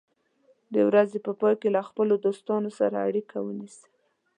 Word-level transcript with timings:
د 0.73 0.75
ورځې 0.87 1.19
په 1.25 1.31
پای 1.39 1.55
کې 1.61 1.69
له 1.75 1.81
خپلو 1.89 2.13
دوستانو 2.25 2.69
سره 2.79 2.95
اړیکه 3.07 3.37
ونیسه. 3.41 3.85